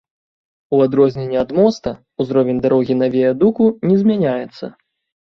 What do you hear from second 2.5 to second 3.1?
дарогі